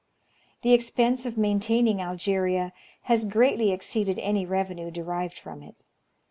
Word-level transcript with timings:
The 0.63 0.73
ex 0.73 0.89
pense 0.89 1.27
of 1.27 1.37
maintaining 1.37 2.01
Algeria 2.01 2.73
has 3.03 3.23
greatly 3.23 3.71
exceeded 3.71 4.17
any 4.17 4.47
revenue 4.47 4.89
derived 4.89 5.37
from 5.37 5.61
it. 5.61 5.75